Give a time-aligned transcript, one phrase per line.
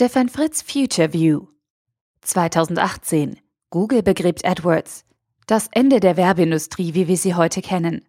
[0.00, 1.48] Stefan Fritz Future View
[2.22, 5.04] 2018 Google begräbt AdWords.
[5.46, 8.08] Das Ende der Werbeindustrie, wie wir sie heute kennen.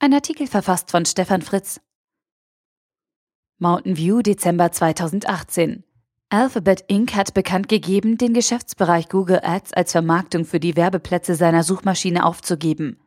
[0.00, 1.80] Ein Artikel verfasst von Stefan Fritz.
[3.56, 5.82] Mountain View Dezember 2018
[6.28, 7.14] Alphabet Inc.
[7.14, 13.00] hat bekannt gegeben, den Geschäftsbereich Google Ads als Vermarktung für die Werbeplätze seiner Suchmaschine aufzugeben.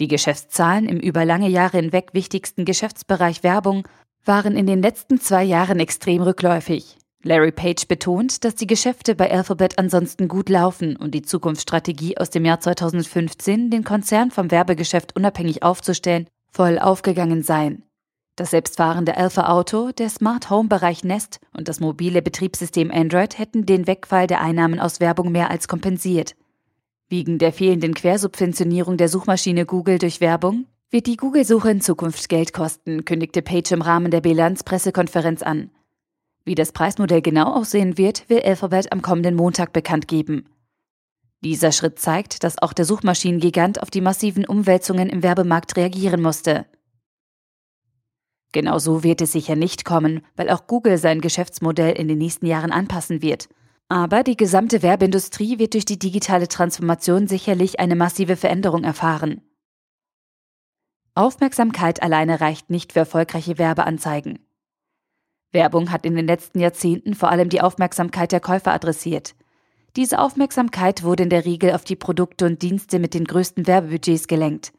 [0.00, 3.86] Die Geschäftszahlen im über lange Jahre hinweg wichtigsten Geschäftsbereich Werbung
[4.24, 6.96] waren in den letzten zwei Jahren extrem rückläufig.
[7.24, 12.30] Larry Page betont, dass die Geschäfte bei Alphabet ansonsten gut laufen und die Zukunftsstrategie aus
[12.30, 17.82] dem Jahr 2015, den Konzern vom Werbegeschäft unabhängig aufzustellen, voll aufgegangen seien.
[18.36, 23.66] Das selbstfahrende Alpha Auto, der Smart Home Bereich Nest und das mobile Betriebssystem Android hätten
[23.66, 26.36] den Wegfall der Einnahmen aus Werbung mehr als kompensiert.
[27.08, 32.52] Wegen der fehlenden Quersubventionierung der Suchmaschine Google durch Werbung wird die Google-Suche in Zukunft Geld
[32.52, 35.70] kosten, kündigte Page im Rahmen der Bilanzpressekonferenz an.
[36.48, 40.48] Wie das Preismodell genau aussehen wird, will Alphabet am kommenden Montag bekannt geben.
[41.44, 46.64] Dieser Schritt zeigt, dass auch der Suchmaschinengigant auf die massiven Umwälzungen im Werbemarkt reagieren musste.
[48.52, 52.72] Genauso wird es sicher nicht kommen, weil auch Google sein Geschäftsmodell in den nächsten Jahren
[52.72, 53.50] anpassen wird.
[53.90, 59.42] Aber die gesamte Werbeindustrie wird durch die digitale Transformation sicherlich eine massive Veränderung erfahren.
[61.14, 64.47] Aufmerksamkeit alleine reicht nicht für erfolgreiche Werbeanzeigen.
[65.52, 69.34] Werbung hat in den letzten Jahrzehnten vor allem die Aufmerksamkeit der Käufer adressiert.
[69.96, 74.28] Diese Aufmerksamkeit wurde in der Regel auf die Produkte und Dienste mit den größten Werbebudgets
[74.28, 74.72] gelenkt.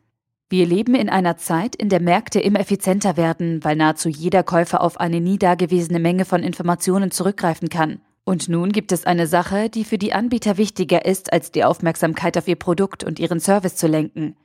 [0.51, 4.81] Wir leben in einer Zeit, in der Märkte immer effizienter werden, weil nahezu jeder Käufer
[4.81, 8.01] auf eine nie dagewesene Menge von Informationen zurückgreifen kann.
[8.23, 12.37] Und nun gibt es eine Sache, die für die Anbieter wichtiger ist, als die Aufmerksamkeit
[12.37, 14.35] auf ihr Produkt und ihren Service zu lenken.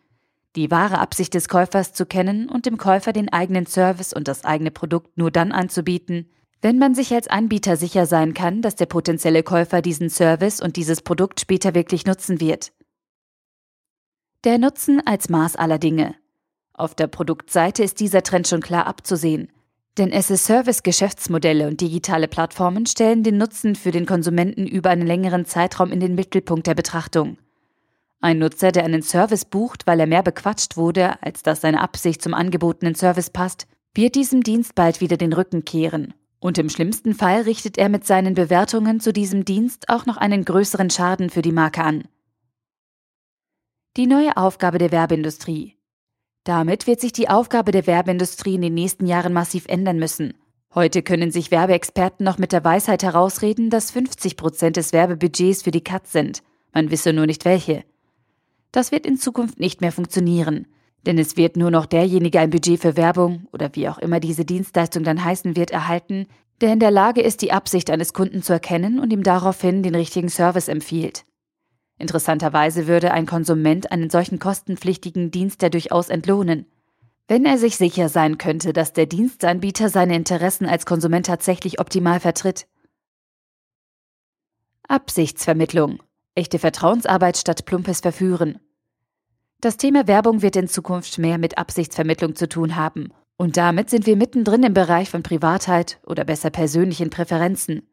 [0.56, 4.44] Die wahre Absicht des Käufers zu kennen und dem Käufer den eigenen Service und das
[4.44, 6.30] eigene Produkt nur dann anzubieten,
[6.62, 10.76] wenn man sich als Anbieter sicher sein kann, dass der potenzielle Käufer diesen Service und
[10.76, 12.72] dieses Produkt später wirklich nutzen wird.
[14.44, 16.14] Der Nutzen als Maß aller Dinge.
[16.72, 19.50] Auf der Produktseite ist dieser Trend schon klar abzusehen.
[19.98, 25.92] Denn SS-Service-Geschäftsmodelle und digitale Plattformen stellen den Nutzen für den Konsumenten über einen längeren Zeitraum
[25.92, 27.38] in den Mittelpunkt der Betrachtung.
[28.24, 32.22] Ein Nutzer, der einen Service bucht, weil er mehr bequatscht wurde, als dass seine Absicht
[32.22, 36.14] zum angebotenen Service passt, wird diesem Dienst bald wieder den Rücken kehren.
[36.40, 40.46] Und im schlimmsten Fall richtet er mit seinen Bewertungen zu diesem Dienst auch noch einen
[40.46, 42.04] größeren Schaden für die Marke an.
[43.98, 45.76] Die neue Aufgabe der Werbeindustrie.
[46.44, 50.32] Damit wird sich die Aufgabe der Werbeindustrie in den nächsten Jahren massiv ändern müssen.
[50.74, 55.72] Heute können sich Werbeexperten noch mit der Weisheit herausreden, dass 50 Prozent des Werbebudgets für
[55.72, 56.42] die Katz sind.
[56.72, 57.84] Man wisse nur nicht welche.
[58.74, 60.66] Das wird in Zukunft nicht mehr funktionieren.
[61.06, 64.44] Denn es wird nur noch derjenige ein Budget für Werbung oder wie auch immer diese
[64.44, 66.26] Dienstleistung dann heißen wird erhalten,
[66.60, 69.94] der in der Lage ist, die Absicht eines Kunden zu erkennen und ihm daraufhin den
[69.94, 71.24] richtigen Service empfiehlt.
[72.00, 76.66] Interessanterweise würde ein Konsument einen solchen kostenpflichtigen Dienst ja durchaus entlohnen.
[77.28, 82.18] Wenn er sich sicher sein könnte, dass der Dienstanbieter seine Interessen als Konsument tatsächlich optimal
[82.18, 82.66] vertritt.
[84.88, 86.02] Absichtsvermittlung.
[86.34, 88.58] Echte Vertrauensarbeit statt plumpes Verführen.
[89.64, 93.14] Das Thema Werbung wird in Zukunft mehr mit Absichtsvermittlung zu tun haben.
[93.38, 97.88] Und damit sind wir mittendrin im Bereich von Privatheit oder besser persönlichen Präferenzen.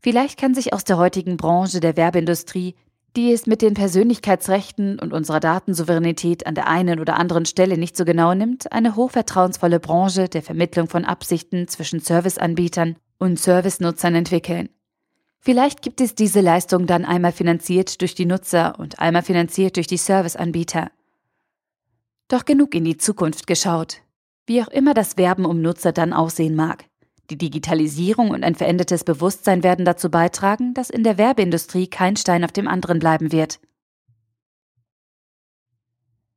[0.00, 2.74] Vielleicht kann sich aus der heutigen Branche der Werbeindustrie,
[3.16, 7.96] die es mit den Persönlichkeitsrechten und unserer Datensouveränität an der einen oder anderen Stelle nicht
[7.96, 14.68] so genau nimmt, eine hochvertrauensvolle Branche der Vermittlung von Absichten zwischen Serviceanbietern und Servicenutzern entwickeln.
[15.44, 19.88] Vielleicht gibt es diese Leistung dann einmal finanziert durch die Nutzer und einmal finanziert durch
[19.88, 20.92] die Serviceanbieter.
[22.28, 24.02] Doch genug in die Zukunft geschaut.
[24.46, 26.84] Wie auch immer das Werben um Nutzer dann aussehen mag.
[27.28, 32.44] Die Digitalisierung und ein verändertes Bewusstsein werden dazu beitragen, dass in der Werbeindustrie kein Stein
[32.44, 33.58] auf dem anderen bleiben wird.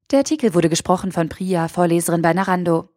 [0.09, 2.89] Der Artikel wurde gesprochen von Priya, Vorleserin bei Narando.